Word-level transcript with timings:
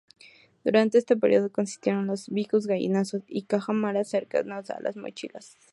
Durante 0.63 0.97
este 0.97 1.15
periodo 1.15 1.51
coexistieron 1.51 2.07
los 2.07 2.27
vicus, 2.27 2.65
gallinazo 2.65 3.19
y 3.27 3.43
cajamarca; 3.43 4.03
cercanos 4.03 4.71
a 4.71 4.79
los 4.81 4.97
mochicas. 4.97 5.57